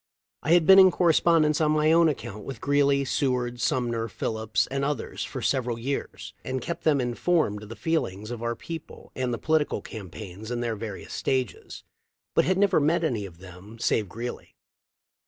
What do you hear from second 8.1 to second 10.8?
of our people and the political campaigns in their